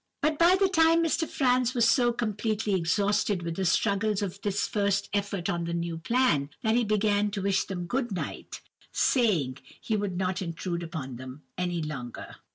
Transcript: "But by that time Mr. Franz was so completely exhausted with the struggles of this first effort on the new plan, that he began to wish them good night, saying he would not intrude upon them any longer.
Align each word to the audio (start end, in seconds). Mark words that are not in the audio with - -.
"But 0.23 0.39
by 0.39 0.55
that 0.59 0.73
time 0.73 1.03
Mr. 1.03 1.27
Franz 1.27 1.75
was 1.75 1.87
so 1.87 2.11
completely 2.11 2.73
exhausted 2.73 3.43
with 3.43 3.55
the 3.55 3.65
struggles 3.65 4.23
of 4.23 4.41
this 4.41 4.67
first 4.67 5.07
effort 5.13 5.47
on 5.47 5.65
the 5.65 5.75
new 5.75 5.99
plan, 5.99 6.49
that 6.63 6.75
he 6.75 6.83
began 6.83 7.29
to 7.29 7.41
wish 7.43 7.65
them 7.65 7.85
good 7.85 8.11
night, 8.11 8.61
saying 8.91 9.59
he 9.79 9.95
would 9.95 10.17
not 10.17 10.41
intrude 10.41 10.81
upon 10.81 11.17
them 11.17 11.43
any 11.55 11.83
longer. 11.83 12.37